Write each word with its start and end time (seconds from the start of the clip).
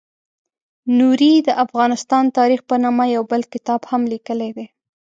نوري 0.97 1.33
د 1.47 1.49
افغانستان 1.65 2.23
تاریخ 2.37 2.61
په 2.69 2.75
نامه 2.83 3.05
یو 3.15 3.23
بل 3.31 3.41
کتاب 3.53 3.81
هم 3.91 4.01
لیکلی 4.11 4.49
دی. 4.57 4.65